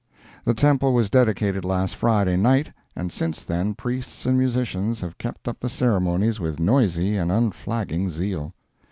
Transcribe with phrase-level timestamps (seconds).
[0.45, 5.47] The temple was dedicated last Friday night, and since then priests and musicians have kept
[5.47, 8.55] up the ceremonies with noisy and unflagging zeal.